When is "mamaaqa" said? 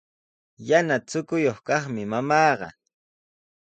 2.11-2.67